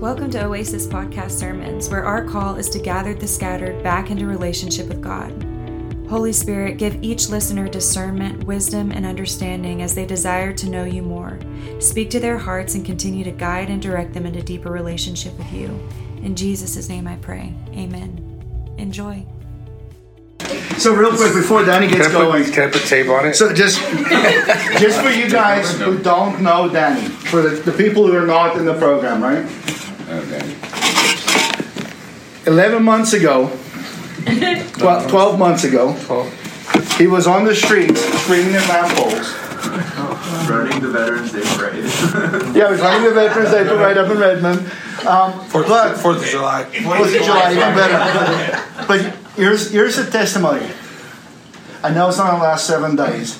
[0.00, 4.26] Welcome to Oasis Podcast Sermons, where our call is to gather the scattered back into
[4.26, 5.32] relationship with God.
[6.06, 11.00] Holy Spirit, give each listener discernment, wisdom, and understanding as they desire to know you
[11.00, 11.38] more.
[11.78, 15.50] Speak to their hearts and continue to guide and direct them into deeper relationship with
[15.50, 15.68] you.
[16.22, 17.54] In Jesus' name I pray.
[17.70, 18.74] Amen.
[18.76, 19.24] Enjoy.
[20.76, 23.26] So real quick before Danny gets Can I, going, put, can I put tape on
[23.28, 23.34] it?
[23.34, 23.80] so just
[24.78, 28.58] just for you guys who don't know Danny, for the, the people who are not
[28.58, 29.50] in the program, right?
[32.46, 32.50] Okay.
[32.50, 33.50] Eleven months ago,
[34.80, 35.92] well, twelve months ago,
[36.98, 39.34] he was on the streets screaming at lampposts.
[40.48, 41.84] Running the Veterans Day Parade.
[42.56, 44.60] Yeah, he was running the Veterans Day Parade up in Redmond.
[45.06, 46.64] Um, Fourth, but Fourth of July.
[46.64, 48.62] Fourth of July, even better.
[48.86, 49.00] But
[49.36, 50.66] here's here's a testimony.
[51.82, 53.38] I know it's not the last seven days,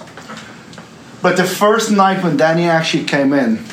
[1.23, 3.65] but the first night when Danny actually came in,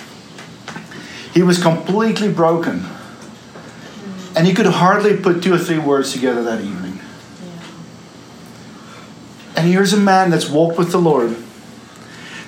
[1.34, 2.86] he was completely broken,
[4.36, 7.00] and he could hardly put two or three words together that evening.
[9.56, 11.36] And here's a man that's walked with the Lord,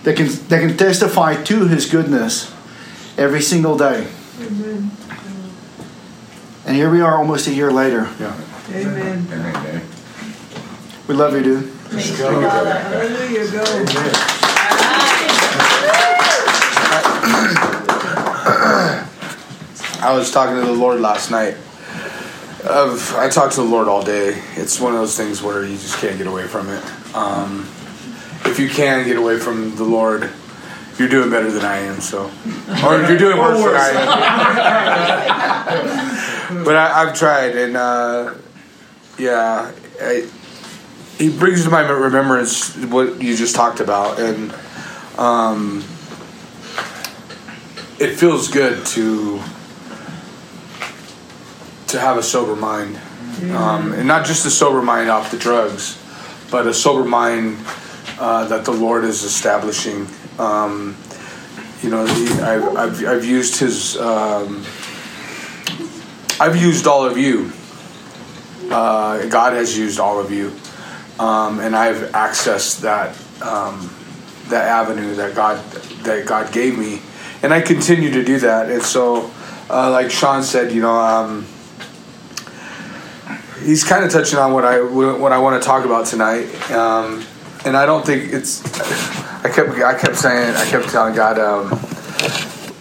[0.03, 2.51] that can that can testify to His goodness
[3.17, 4.07] every single day.
[6.65, 8.09] And here we are, almost a year later.
[8.19, 8.35] Yeah.
[8.71, 9.27] Amen.
[9.31, 9.81] Okay.
[11.07, 11.71] We love you, dude.
[11.91, 13.63] Hallelujah, go.
[20.01, 21.55] I was talking to the Lord last night.
[22.65, 24.41] Of I talk to the Lord all day.
[24.55, 26.83] It's one of those things where you just can't get away from it.
[27.15, 27.61] Um,
[28.45, 30.31] if you can get away from the Lord,
[30.97, 32.01] you're doing better than I am.
[32.01, 32.31] So,
[32.83, 33.89] or you're doing worse, than I
[36.49, 36.63] am.
[36.65, 38.33] but I, I've tried, and uh,
[39.19, 39.71] yeah,
[40.01, 40.27] I,
[41.19, 44.51] He brings to my remembrance what you just talked about, and
[45.19, 45.83] um,
[47.99, 49.39] it feels good to
[51.95, 52.99] to have a sober mind,
[53.53, 55.97] um, and not just a sober mind off the drugs,
[56.51, 57.57] but a sober mind
[58.19, 60.07] uh, that the Lord is establishing.
[60.37, 60.97] Um,
[61.81, 63.97] you know, he, I've, I've, I've used His.
[63.97, 64.65] Um,
[66.37, 67.51] I've used all of you.
[68.69, 70.51] Uh, God has used all of you,
[71.17, 73.89] um, and I've accessed that um,
[74.49, 75.63] that avenue that God
[76.03, 77.01] that God gave me,
[77.41, 78.69] and I continue to do that.
[78.69, 79.31] And so,
[79.69, 81.45] uh, like Sean said, you know, um,
[83.65, 86.45] he's kind of touching on what I what I want to talk about tonight.
[86.71, 87.25] Um,
[87.65, 88.63] and I don't think it's.
[89.43, 91.39] I kept I kept saying I kept telling God.
[91.39, 91.79] Um,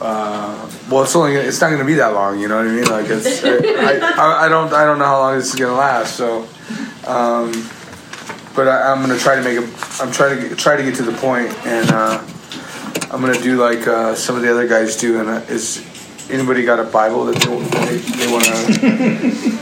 [0.00, 2.38] uh, well, it's only it's not going to be that long.
[2.38, 2.84] You know what I mean?
[2.84, 5.76] Like it's I, I, I don't I don't know how long this is going to
[5.76, 6.16] last.
[6.16, 6.42] So,
[7.06, 7.52] um,
[8.54, 10.02] but I, I'm going to try to make a.
[10.02, 12.22] I'm trying to get, try to get to the point, and uh,
[13.10, 15.20] I'm going to do like uh, some of the other guys do.
[15.20, 15.82] And uh, is
[16.30, 18.52] anybody got a Bible that they, they, they want to?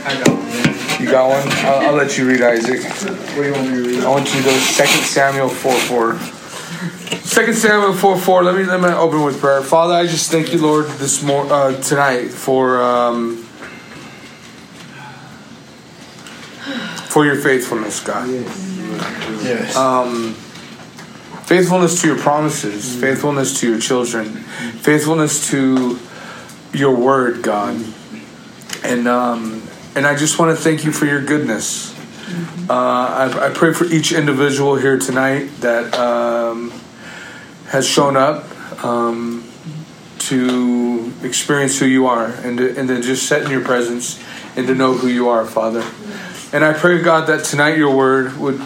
[0.04, 0.81] I got one.
[1.02, 1.52] You got one?
[1.66, 2.80] I'll, I'll let you read Isaac.
[2.80, 4.04] What do you want me to read?
[4.04, 6.12] I want you to go to 2 Samuel 4 4.
[6.12, 8.44] 2 Samuel 4 4.
[8.44, 9.62] Let me, let me open with prayer.
[9.62, 13.38] Father, I just thank you, Lord, this mor- uh, tonight for um,
[17.08, 18.28] for your faithfulness, God.
[18.28, 19.74] Yes.
[19.74, 20.34] Um,
[21.46, 25.98] faithfulness to your promises, faithfulness to your children, faithfulness to
[26.72, 27.84] your word, God.
[28.84, 29.62] And um,
[29.94, 31.92] and I just want to thank you for your goodness.
[32.68, 36.72] Uh, I, I pray for each individual here tonight that um,
[37.66, 38.44] has shown up
[38.84, 39.44] um,
[40.20, 44.22] to experience who you are and to, and to just sit in your presence
[44.56, 45.84] and to know who you are, Father.
[46.54, 48.60] And I pray, God, that tonight your word would,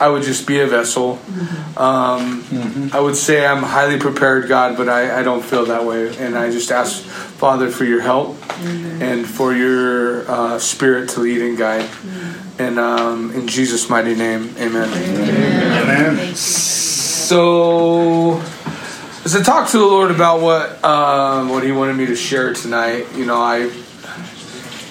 [0.00, 1.18] I would just be a vessel.
[1.76, 6.16] Um, I would say I'm highly prepared, God, but I, I don't feel that way.
[6.18, 11.42] And I just ask, Father, for your help and for your uh, spirit to lead
[11.42, 11.88] and guide.
[12.58, 14.88] And um, in Jesus' mighty name, amen.
[14.88, 16.34] Amen.
[16.34, 18.38] So,
[19.24, 22.52] as I talked to the Lord about what um, what He wanted me to share
[22.54, 23.70] tonight, you know, I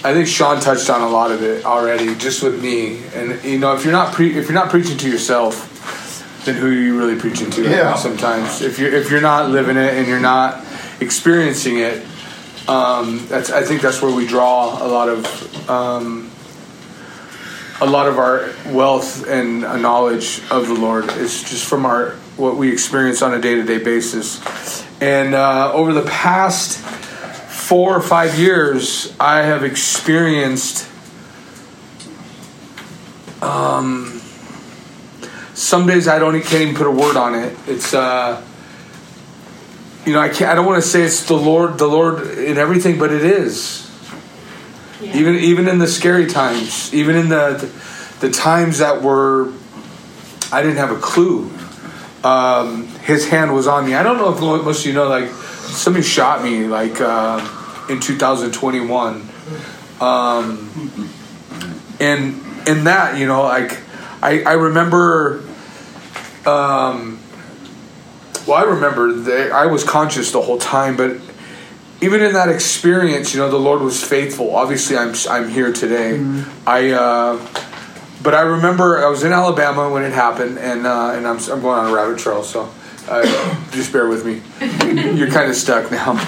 [0.07, 3.04] I think Sean touched on a lot of it already, just with me.
[3.13, 6.68] And you know, if you're not pre- if you're not preaching to yourself, then who
[6.68, 7.69] are you really preaching to?
[7.69, 7.94] Yeah.
[7.95, 10.63] Sometimes, if you're if you're not living it and you're not
[11.01, 12.06] experiencing it,
[12.69, 15.69] um, that's I think that's where we draw a lot of.
[15.69, 16.31] Um,
[17.80, 22.57] a lot of our wealth and knowledge of the Lord is just from our what
[22.57, 24.42] we experience on a day to day basis.
[25.00, 26.80] And uh, over the past
[27.68, 30.90] four or five years, I have experienced
[33.42, 34.22] um,
[35.54, 37.58] some days I don't can't even put a word on it.
[37.68, 38.42] It's uh,
[40.06, 40.50] you know, I can't.
[40.50, 43.84] I don't want to say it's the Lord, the Lord in everything, but it is.
[45.02, 47.69] Even even in the scary times, even in the
[48.22, 49.52] the times that were,
[50.52, 51.52] I didn't have a clue.
[52.24, 53.94] Um, his hand was on me.
[53.94, 57.56] I don't know if most of you know, like somebody shot me like uh,
[57.89, 59.30] in 2021,
[60.01, 61.10] um,
[62.00, 63.80] and in that, you know, like
[64.22, 65.44] I I remember.
[66.45, 67.19] Um,
[68.48, 71.18] well, I remember that I was conscious the whole time, but
[72.01, 74.56] even in that experience, you know, the Lord was faithful.
[74.56, 76.19] Obviously, I'm I'm here today.
[76.66, 77.45] I, uh,
[78.22, 81.62] but I remember I was in Alabama when it happened, and uh, and I'm I'm
[81.62, 82.72] going on a rabbit trail, so
[83.09, 84.42] uh, just bear with me.
[85.18, 86.13] You're kind of stuck now.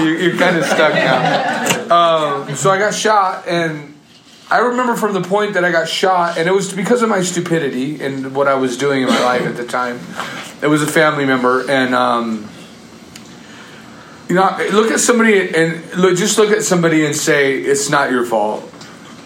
[0.00, 1.76] You- You're kind of stuck now.
[1.90, 3.94] Um, so I got shot, and
[4.48, 7.20] I remember from the point that I got shot, and it was because of my
[7.20, 9.98] stupidity and what I was doing in my life at the time.
[10.62, 12.48] It was a family member, and um,
[14.28, 18.12] you know, look at somebody and look, just look at somebody and say, "It's not
[18.12, 18.62] your fault."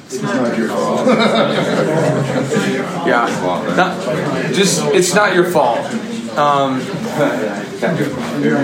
[0.06, 1.06] It's not your fault.
[3.14, 5.78] Yeah, Not- just it's not your fault.
[6.36, 6.80] Um,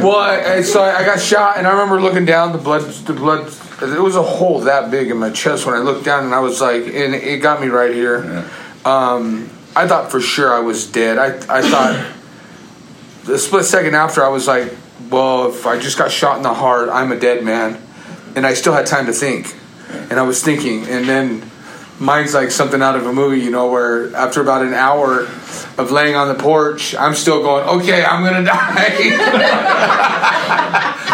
[0.03, 2.51] well, I, I, so I got shot, and I remember looking down.
[2.53, 3.47] The blood, the blood.
[3.83, 6.41] It was a hole that big in my chest when I looked down, and I
[6.41, 8.45] was like, and it got me right here.
[8.85, 11.17] Um, I thought for sure I was dead.
[11.17, 11.27] I
[11.59, 12.13] I thought
[13.25, 14.73] the split second after I was like,
[15.09, 17.81] well, if I just got shot in the heart, I'm a dead man,
[18.35, 19.55] and I still had time to think,
[20.11, 21.50] and I was thinking, and then
[22.01, 25.21] mine's like something out of a movie, you know, where after about an hour
[25.79, 30.01] of laying on the porch, I'm still going, okay, I'm gonna die.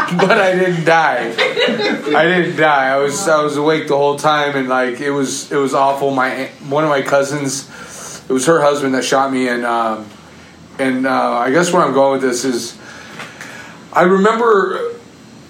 [0.16, 1.30] but I didn't die.
[1.30, 2.86] I didn't die.
[2.88, 6.12] I was I was awake the whole time, and like it was it was awful.
[6.12, 10.08] My one of my cousins, it was her husband that shot me, and um,
[10.78, 12.78] and uh, I guess where I'm going with this is,
[13.92, 14.94] I remember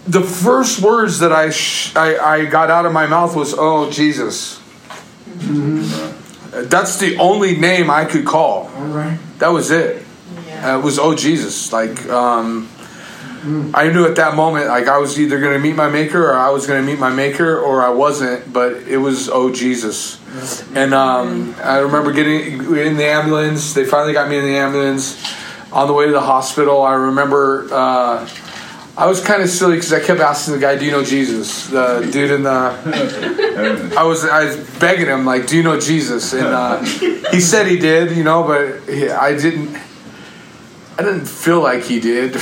[0.07, 3.91] the first words that I, sh- I I got out of my mouth was, "Oh
[3.91, 4.63] Jesus."
[6.69, 8.69] That's the only name I could call.
[8.69, 9.19] All right.
[9.39, 10.05] That was it.
[10.49, 11.73] Uh, it was oh Jesus.
[11.73, 12.69] Like um,
[13.75, 16.35] I knew at that moment, like I was either going to meet my maker or
[16.35, 18.53] I was going to meet my maker or I wasn't.
[18.53, 20.19] But it was oh Jesus.
[20.75, 23.75] And um, I remember getting in the ambulance.
[23.75, 25.23] They finally got me in the ambulance.
[25.73, 28.29] On the way to the hospital, I remember uh,
[28.99, 31.67] I was kind of silly because I kept asking the guy, "Do you know Jesus?"
[31.67, 36.33] The dude in the I was I was begging him like, "Do you know Jesus?"
[36.33, 36.83] And uh,
[37.31, 39.77] he said he did, you know, but he, I didn't.
[40.99, 42.31] I didn't feel like he did.
[42.37, 42.39] he,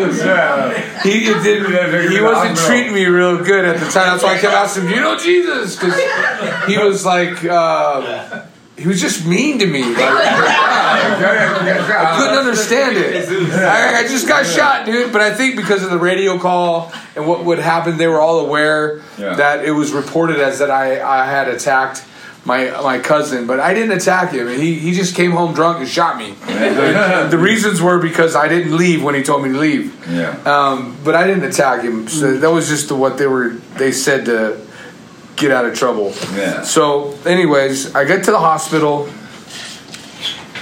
[0.00, 0.20] was,
[1.04, 2.10] he didn't.
[2.10, 4.18] He wasn't treating me real good at the time.
[4.18, 5.94] That's why I kept asking "Do you know Jesus?" Because
[6.66, 7.44] he was like.
[7.44, 8.42] Uh,
[8.78, 9.82] he was just mean to me.
[9.82, 9.96] Like,
[11.18, 13.28] I couldn't understand it.
[13.52, 15.12] I, I just got shot, dude.
[15.12, 18.40] But I think because of the radio call and what would happen, they were all
[18.40, 19.34] aware Yeah.
[19.34, 22.04] that it was reported as that I, I had attacked
[22.44, 24.48] my my cousin, but I didn't attack him.
[24.48, 26.32] He he just came home drunk and shot me.
[26.46, 30.08] the, the reasons were because I didn't leave when he told me to leave.
[30.08, 30.30] Yeah.
[30.46, 32.08] Um, but I didn't attack him.
[32.08, 33.50] So that was just the, what they were.
[33.76, 34.56] They said to
[35.38, 36.12] get out of trouble.
[36.34, 36.62] Yeah.
[36.62, 39.08] So, anyways, I get to the hospital,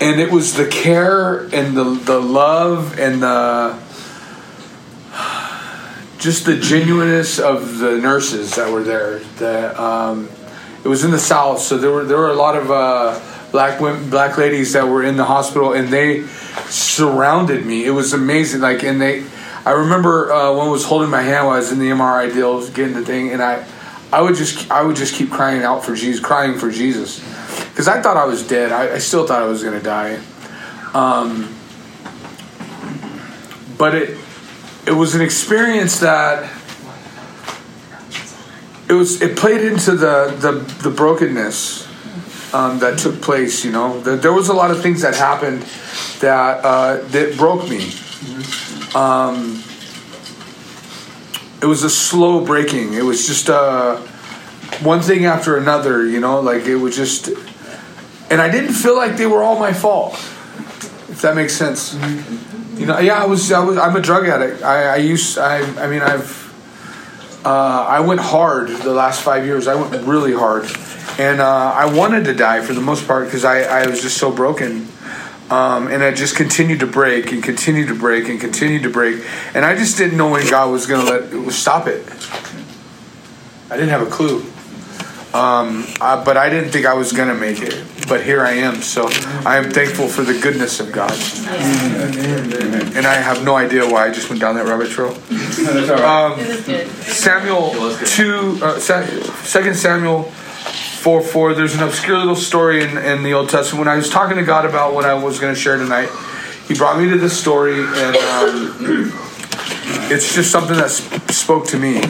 [0.01, 3.79] and it was the care and the the love and the
[6.19, 9.21] just the genuineness of the nurses that were there.
[9.39, 10.29] The um,
[10.85, 13.21] it was in the south, so there were there were a lot of uh,
[13.53, 16.27] black women, black ladies that were in the hospital, and they
[16.69, 17.85] surrounded me.
[17.85, 18.61] It was amazing.
[18.61, 19.25] Like, and they,
[19.65, 22.69] I remember uh, one was holding my hand while I was in the MRI deal,
[22.71, 23.65] getting the thing, and I,
[24.13, 27.21] I would just I would just keep crying out for Jesus, crying for Jesus,
[27.71, 28.73] because I thought I was dead.
[28.73, 30.21] I, I still thought I was going to die.
[30.95, 31.55] Um,
[33.77, 34.19] but it
[34.87, 36.51] it was an experience that
[38.89, 40.53] it was it played into the the,
[40.89, 41.87] the brokenness
[42.55, 43.65] um, that took place.
[43.65, 45.63] You know, there, there was a lot of things that happened
[46.21, 47.93] that uh, that broke me.
[48.95, 49.63] Um,
[51.63, 52.95] it was a slow breaking.
[52.95, 53.97] It was just uh,
[54.83, 56.07] one thing after another.
[56.07, 57.29] You know, like it was just,
[58.31, 60.15] and I didn't feel like they were all my fault.
[61.09, 61.95] If that makes sense.
[62.77, 63.51] You know, yeah, I was.
[63.53, 63.79] I was.
[63.79, 64.63] I'm a drug addict.
[64.63, 65.39] I, I used.
[65.39, 65.59] I.
[65.83, 66.45] I mean, I've.
[67.45, 69.69] Uh, I went hard the last five years.
[69.69, 70.65] I went really hard,
[71.19, 74.19] and uh, I wanted to die for the most part because I, I was just
[74.19, 74.89] so broken,
[75.51, 79.25] um, and I just continued to break and continued to break and continued to break,
[79.55, 82.05] and I just didn't know when God was going to let stop it.
[83.71, 84.45] I didn't have a clue,
[85.35, 87.85] um, uh, but I didn't think I was going to make it.
[88.09, 88.83] but here I am.
[88.83, 89.09] So
[89.45, 91.11] I am thankful for the goodness of God.
[92.97, 95.17] And I have no idea why I just went down that rabbit trail.
[96.07, 96.39] Um,
[97.03, 97.73] Samuel
[98.05, 100.33] 2, uh, 2 Samuel
[100.97, 101.55] 4 4.
[101.55, 103.87] There's an obscure little story in, in the Old Testament.
[103.87, 106.09] When I was talking to God about what I was going to share tonight,
[106.67, 109.13] He brought me to this story, and um,
[110.11, 112.01] it's just something that sp- spoke to me.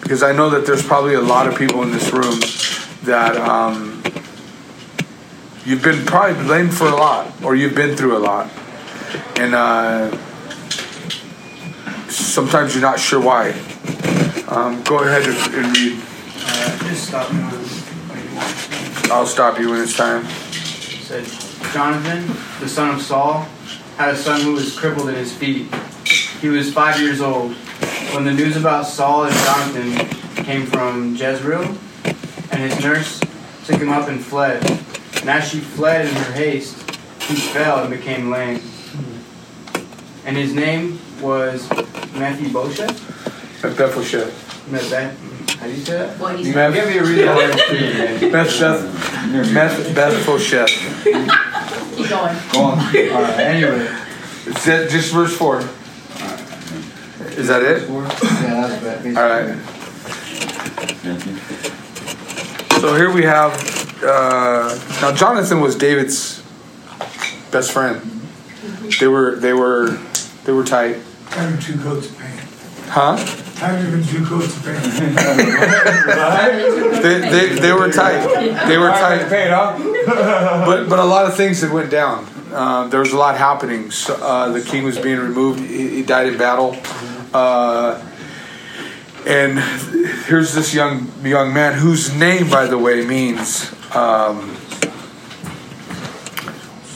[0.00, 2.40] Because I know that there's probably a lot of people in this room
[3.02, 4.02] that um,
[5.64, 8.50] you've been probably blamed for a lot, or you've been through a lot.
[9.36, 10.16] And uh,
[12.08, 13.50] sometimes you're not sure why.
[14.48, 16.02] Um, go ahead and, read.
[17.12, 17.77] Uh,
[19.10, 20.24] I'll stop you when it's time.
[20.26, 21.24] Said,
[21.72, 22.26] Jonathan,
[22.60, 23.46] the son of Saul,
[23.96, 25.72] had a son who was crippled in his feet.
[26.40, 27.52] He was five years old.
[28.14, 31.76] When the news about Saul and Jonathan came from Jezreel,
[32.50, 33.20] and his nurse
[33.66, 34.64] took him up and fled.
[35.20, 36.76] And as she fled in her haste,
[37.22, 38.62] he fell and became lame.
[40.24, 41.68] And his name was
[42.14, 43.62] Mephibosheth?
[43.62, 44.68] Mephibosheth.
[44.70, 46.18] Meph- How do you say that?
[46.18, 48.32] Well, he's Meph- Give me a read the word to you, man.
[48.32, 50.70] Meph- Meph- Mephibosheth.
[51.96, 52.36] keep going.
[52.52, 52.78] Go on.
[52.78, 53.88] Alright, anyway.
[54.46, 55.58] Is that just verse 4?
[57.38, 57.88] Is that it?
[57.88, 59.16] Yeah, that's bad.
[59.16, 59.56] All right.
[62.80, 63.52] So here we have.
[64.02, 66.40] Uh, now Jonathan was David's
[67.50, 68.00] best friend.
[69.00, 69.90] They were they were
[70.44, 70.98] they were tight,
[71.30, 72.40] Having two coats of paint.
[72.88, 73.16] huh?
[73.58, 74.82] Having two coats of paint.
[77.02, 78.24] They, they, they were tight.
[78.68, 79.28] They were tight.
[80.66, 82.26] But but a lot of things that went down.
[82.52, 83.90] Uh, there was a lot happening.
[83.90, 85.60] So, uh, the king was being removed.
[85.60, 86.76] He, he died in battle.
[87.34, 88.00] Uh,
[89.26, 89.58] and
[90.26, 94.56] here's this young young man whose name, by the way, means um,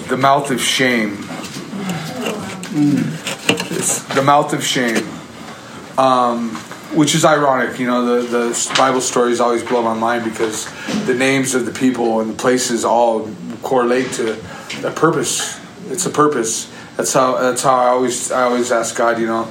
[0.09, 1.19] the mouth of shame.
[3.75, 5.04] It's the mouth of shame.
[5.99, 6.57] Um,
[6.95, 8.05] which is ironic, you know.
[8.05, 10.67] The the Bible stories always blow my mind because
[11.07, 13.29] the names of the people and the places all
[13.63, 14.33] correlate to
[14.85, 15.59] a purpose.
[15.89, 16.73] It's a purpose.
[16.97, 19.51] That's how that's how I always I always ask God, you know.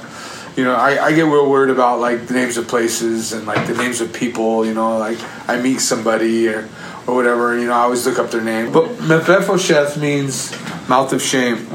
[0.55, 3.67] You know, I, I get real worried about like the names of places and like
[3.67, 4.65] the names of people.
[4.65, 5.17] You know, like
[5.49, 6.67] I meet somebody or
[7.07, 7.57] or whatever.
[7.57, 8.71] You know, I always look up their name.
[8.71, 10.51] But Mephibosheth means
[10.87, 11.67] mouth of shame.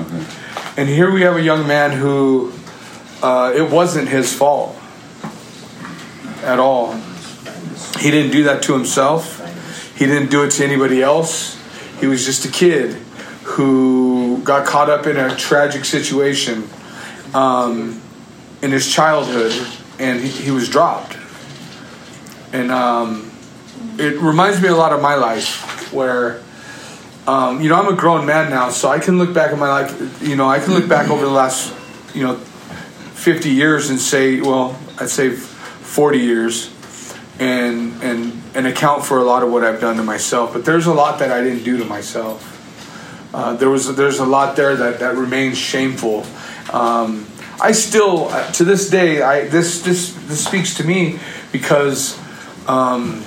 [0.77, 2.53] And here we have a young man who
[3.23, 4.77] uh, it wasn't his fault
[6.43, 6.93] at all.
[7.99, 9.43] He didn't do that to himself.
[9.97, 11.57] He didn't do it to anybody else.
[12.01, 12.93] He was just a kid
[13.43, 16.69] who got caught up in a tragic situation
[17.33, 18.01] um,
[18.61, 19.53] in his childhood,
[19.99, 21.17] and he, he was dropped.
[22.53, 23.31] And um,
[23.99, 26.43] it reminds me a lot of my life, where
[27.27, 29.69] um, you know I'm a grown man now, so I can look back at my
[29.69, 30.23] life.
[30.23, 31.75] You know, I can look back over the last
[32.15, 32.41] you know
[33.17, 36.73] 50 years and say, well, I'd say 40 years,
[37.39, 40.53] and and and account for a lot of what I've done to myself.
[40.53, 42.53] But there's a lot that I didn't do to myself.
[43.35, 46.25] Uh, there was there's a lot there that that remains shameful.
[46.73, 47.27] Um,
[47.61, 51.19] I still uh, to this day I this this this speaks to me
[51.53, 52.19] because
[52.69, 53.25] um,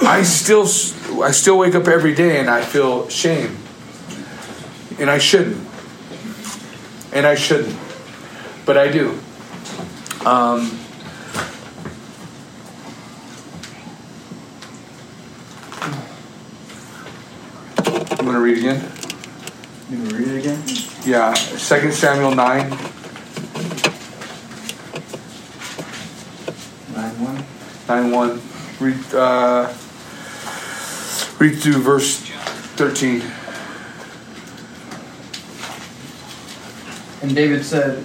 [0.00, 0.66] I still
[1.22, 3.56] I still wake up every day and I feel shame,
[4.98, 5.64] and I shouldn't,
[7.12, 7.76] and I shouldn't,
[8.68, 9.18] but I do.
[10.26, 10.78] Um,
[18.10, 18.92] I'm gonna read again.
[19.88, 20.62] You wanna read it again?
[21.06, 22.68] Yeah, Second Samuel nine.
[26.92, 27.44] Nine one.
[27.88, 28.42] Nine one.
[28.80, 29.72] Read uh,
[31.38, 32.20] read through verse
[32.76, 33.22] thirteen.
[37.22, 38.04] And David said,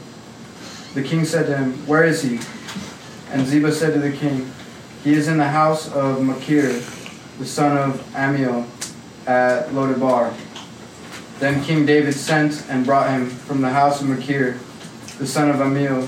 [0.93, 2.39] The king said to him, Where is he?
[3.31, 4.51] And Ziba said to the king,
[5.03, 6.83] He is in the house of Machir,
[7.39, 8.67] the son of Amiel,
[9.25, 10.33] at Lodabar.
[11.39, 14.59] Then King David sent and brought him from the house of Machir,
[15.17, 16.07] the son of Amiel,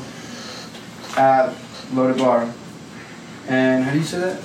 [1.17, 1.55] at
[1.93, 2.51] Lodabar.
[3.47, 4.41] And how do you say that?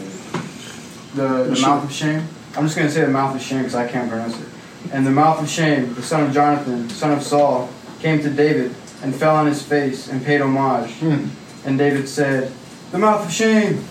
[1.15, 2.23] The, the mouth of shame?
[2.57, 4.49] I'm just going to say the mouth of shame because I can't pronounce it.
[4.93, 7.69] And the mouth of shame, the son of Jonathan, son of Saul,
[8.01, 10.93] came to David and fell on his face and paid homage.
[10.95, 11.27] Hmm.
[11.65, 12.53] And David said,
[12.91, 13.85] The mouth of shame.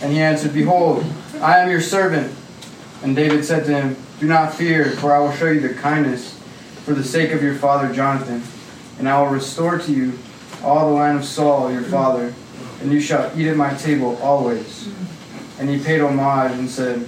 [0.00, 1.04] And he answered, Behold,
[1.40, 2.34] I am your servant.
[3.02, 6.38] And David said to him, Do not fear, for I will show you the kindness
[6.84, 8.42] for the sake of your father Jonathan.
[8.98, 10.18] And I will restore to you
[10.62, 12.34] all the land of Saul your father,
[12.80, 14.88] and you shall eat at my table always.
[15.58, 17.00] And he paid homage and said,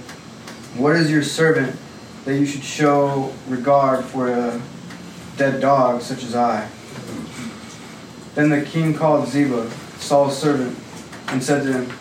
[0.75, 1.75] What is your servant
[2.25, 4.61] that you should show regard for a
[5.37, 6.67] dead dog such as I?
[8.39, 10.79] Then the king called Ziba, Saul's servant,
[11.27, 11.91] and said to him,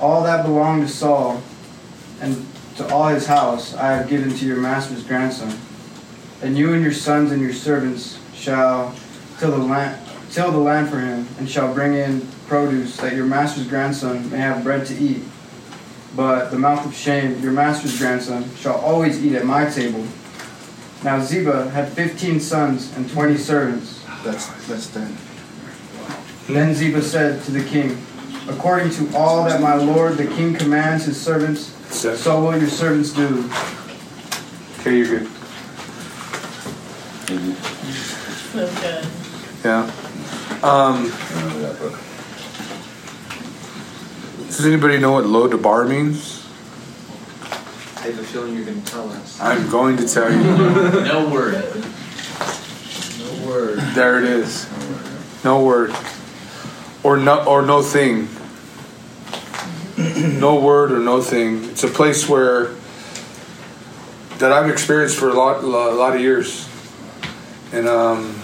[0.00, 1.42] All that belonged to Saul
[2.22, 2.46] and
[2.76, 5.58] to all his house I have given to your master's grandson.
[6.40, 8.94] And you and your sons and your servants shall
[9.38, 13.26] till the land till the land for him, and shall bring in produce, that your
[13.26, 15.22] master's grandson may have bread to eat.
[16.16, 20.06] But the mouth of shame, your master's grandson, shall always eat at my table.
[21.04, 24.02] Now Ziba had fifteen sons and twenty servants.
[24.24, 25.14] That's that's ten.
[26.48, 27.98] Then Ziba said to the king,
[28.48, 32.16] According to all that my lord the king commands his servants, Seven.
[32.18, 33.50] so will your servants do.
[34.80, 35.28] Okay, you're good.
[38.52, 39.06] So good.
[39.62, 39.90] Yeah.
[40.62, 41.10] Um,
[44.46, 46.46] does anybody know what lo debar means?
[47.98, 49.38] I have a feeling you're going to tell us.
[49.40, 50.38] I'm going to tell you.
[51.04, 51.54] No word.
[53.18, 53.78] No word.
[53.94, 54.66] There it is.
[55.44, 55.94] No word.
[57.02, 58.28] Or no or no thing.
[60.38, 61.64] no word or no thing.
[61.64, 62.74] It's a place where
[64.38, 66.68] that I've experienced for a lot a lot of years.
[67.72, 68.40] And um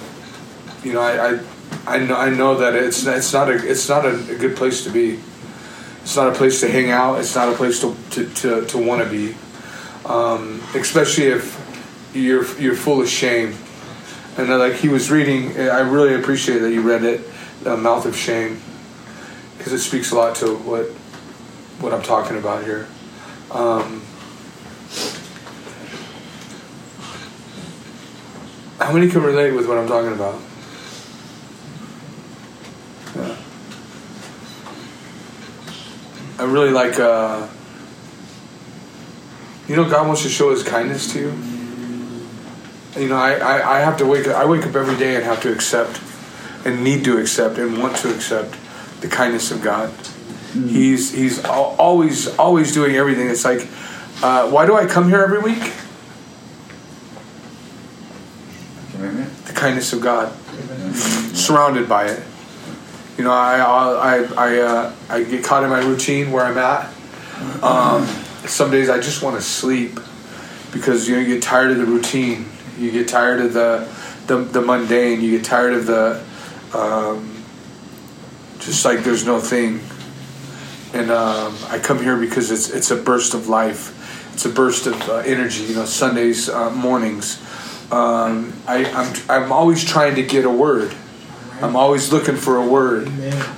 [0.83, 1.41] you know, I, I
[1.87, 4.85] I know I know that it's it's not a it's not a, a good place
[4.85, 5.21] to be.
[6.03, 7.19] It's not a place to hang out.
[7.19, 9.35] It's not a place to to, to, to want to be,
[10.05, 11.61] um, especially if
[12.15, 13.55] you're you're full of shame.
[14.37, 17.21] And uh, like he was reading, I really appreciate that you read it,
[17.65, 18.61] "The Mouth of Shame,"
[19.59, 20.87] because it speaks a lot to what
[21.81, 22.87] what I'm talking about here.
[23.51, 24.03] Um,
[28.81, 30.41] how many can relate with what I'm talking about?
[33.17, 33.37] Yeah.
[36.39, 36.99] I really like.
[36.99, 37.49] Uh,
[39.69, 41.33] you know, God wants to show His kindness to you.
[42.97, 44.27] You know, I, I, I have to wake.
[44.29, 46.01] I wake up every day and have to accept,
[46.65, 48.57] and need to accept, and want to accept
[49.01, 49.93] the kindness of God.
[50.53, 53.29] He's He's al- always always doing everything.
[53.29, 53.69] It's like,
[54.23, 55.73] uh, why do I come here every week?
[59.47, 60.33] The kindness of God,
[61.35, 62.23] surrounded by it.
[63.19, 66.93] You know, I I I uh, I get caught in my routine where I'm at.
[67.63, 68.07] Um,
[68.47, 69.99] some days I just want to sleep
[70.73, 72.47] because you know you get tired of the routine.
[72.79, 73.89] You get tired of the
[74.27, 75.21] the, the mundane.
[75.21, 76.23] You get tired of the
[76.75, 77.43] um,
[78.59, 79.81] just like there's no thing.
[80.93, 84.33] And um, I come here because it's it's a burst of life.
[84.33, 85.65] It's a burst of uh, energy.
[85.65, 87.41] You know, Sundays uh, mornings.
[87.93, 90.95] Um, I, I'm I'm always trying to get a word.
[91.61, 93.09] I'm always looking for a word.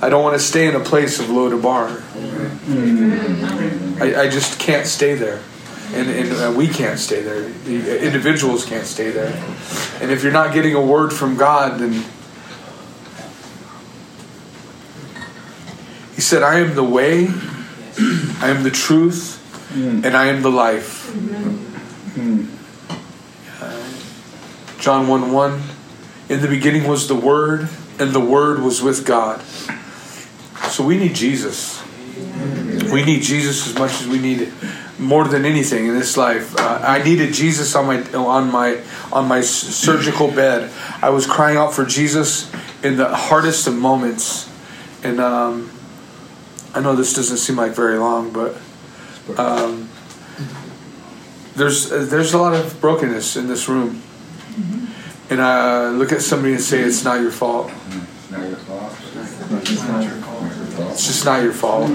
[0.01, 2.03] I don't want to stay in a place of Lo-debar.
[3.99, 5.41] I, I just can't stay there.
[5.93, 7.49] And, and uh, we can't stay there.
[7.49, 9.33] The individuals can't stay there.
[9.99, 12.05] And if you're not getting a word from God, then
[16.17, 17.27] He said, I am the way,
[18.41, 19.37] I am the truth,
[19.75, 21.13] and I am the life.
[23.61, 25.61] Uh, John 1 1
[26.29, 29.43] In the beginning was the Word, and the Word was with God.
[30.71, 31.83] So we need Jesus.
[32.91, 34.51] We need Jesus as much as we need
[34.97, 36.57] more than anything in this life.
[36.59, 40.71] Uh, I needed Jesus on my on my on my surgical bed.
[40.99, 42.51] I was crying out for Jesus
[42.81, 44.49] in the hardest of moments,
[45.03, 45.69] and um,
[46.77, 48.55] I know this doesn't seem like very long, but
[49.39, 49.89] um,
[51.55, 54.03] there's uh, there's a lot of brokenness in this room,
[55.31, 57.71] and I look at somebody and say, "It's not your fault."
[60.91, 61.89] It's just not your fault.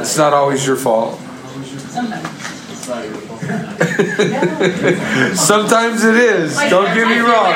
[0.00, 1.20] It's not always your fault.
[5.36, 6.56] Sometimes it is.
[6.56, 7.54] Don't get me wrong.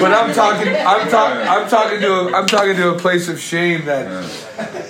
[0.00, 0.74] But I'm talking.
[0.74, 1.48] I'm talking.
[1.48, 2.12] I'm talking to.
[2.12, 4.06] A, I'm talking to a place of shame that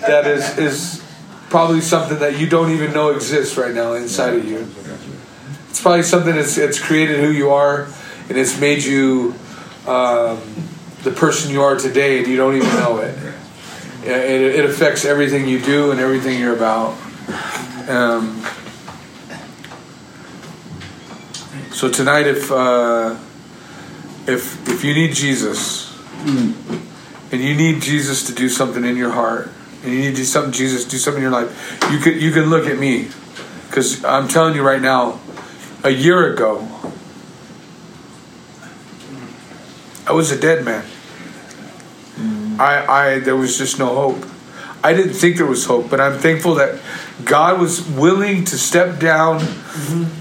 [0.00, 1.04] that is is
[1.48, 4.66] probably something that you don't even know exists right now inside of you.
[5.68, 7.88] It's probably something that's it's created who you are,
[8.28, 9.34] and it's made you
[9.86, 10.40] um,
[11.02, 13.16] the person you are today, and you don't even know it.
[14.04, 16.96] It, it affects everything you do and everything you're about.
[17.88, 18.42] Um,
[21.72, 23.16] So tonight, if uh,
[24.26, 25.92] if if you need Jesus,
[26.24, 26.54] and
[27.32, 29.50] you need Jesus to do something in your heart,
[29.82, 32.32] and you need to do something, Jesus do something in your life, you can you
[32.32, 33.08] can look at me,
[33.68, 35.20] because I'm telling you right now,
[35.84, 36.68] a year ago,
[40.06, 40.84] I was a dead man.
[42.58, 44.26] I, I there was just no hope.
[44.84, 46.80] I didn't think there was hope, but I'm thankful that
[47.24, 49.40] God was willing to step down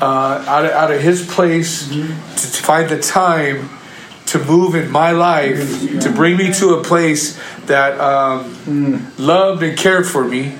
[0.02, 3.70] uh, out, of, out of His place to, to find the time
[4.28, 9.78] to move in my life to bring me to a place that um, loved and
[9.78, 10.56] cared for me.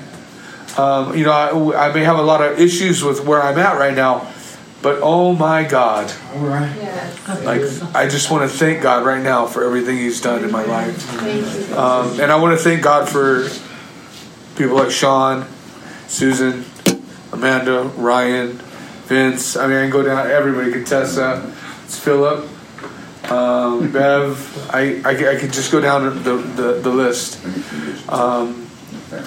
[0.76, 1.32] Um, you know,
[1.72, 4.32] I, I may have a lot of issues with where I'm at right now,
[4.82, 6.72] but oh my God, All right.
[7.44, 7.62] like
[7.94, 11.72] I just want to thank God right now for everything He's done in my life.
[11.76, 13.48] Um, and I want to thank God for
[14.56, 15.46] people like Sean,
[16.10, 16.64] Susan,
[17.32, 18.58] Amanda, Ryan,
[19.06, 19.56] Vince.
[19.56, 20.28] I mean, I can go down.
[20.28, 22.48] Everybody, Contessa, it's Philip,
[23.30, 24.70] um, Bev.
[24.74, 27.38] I, I, I could just go down the the, the list.
[28.08, 28.66] Um,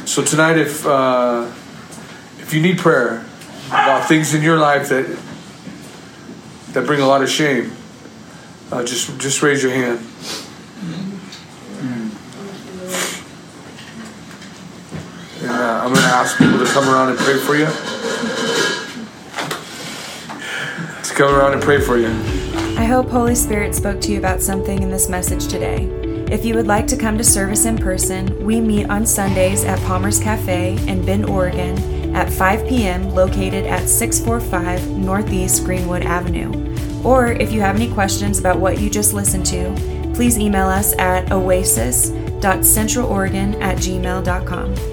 [0.05, 1.49] so tonight, if uh,
[2.39, 3.25] if you need prayer
[3.67, 5.17] about things in your life that
[6.73, 7.71] that bring a lot of shame,
[8.73, 10.05] uh, just just raise your hand.
[15.43, 17.65] And uh, I'm going to ask people to come around and pray for you.
[21.03, 22.09] To come around and pray for you.
[22.77, 25.85] I hope Holy Spirit spoke to you about something in this message today.
[26.31, 29.79] If you would like to come to service in person, we meet on Sundays at
[29.87, 36.51] Palmer's Cafe in Bend, Oregon at 5 p.m., located at 645 Northeast Greenwood Avenue.
[37.03, 39.73] Or if you have any questions about what you just listened to,
[40.13, 44.92] please email us at oasis.centraloregon at gmail.com.